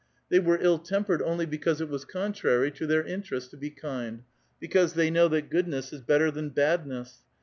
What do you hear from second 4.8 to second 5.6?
they know that